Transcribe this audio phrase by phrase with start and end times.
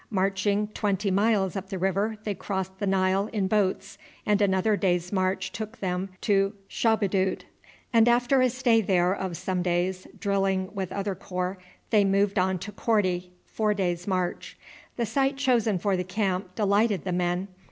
[0.09, 5.13] Marching twenty miles up the river they crossed the Nile in boats, and another day's
[5.13, 7.41] march took them to Shabadud;
[7.93, 11.59] and after a stay there of some days, drilling with other corps,
[11.91, 14.57] they moved on to Korti, four days' march.
[14.95, 17.47] The site chosen for the camp delighted the men.